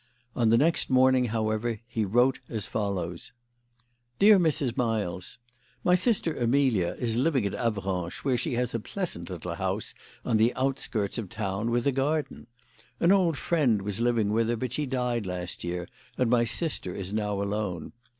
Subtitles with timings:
[0.35, 3.33] On the next morning, however, he wrote as follows:"
[4.17, 4.75] DEAR MRS.
[4.75, 5.37] MILES,
[5.83, 9.93] My sister Amelia is living at Avranches, where she has a pleasant little house
[10.25, 12.47] on the outskirts of the town, with a garden.
[12.99, 15.87] An old friend was living with her, but she died last year,
[16.17, 17.93] and my sister is now alone.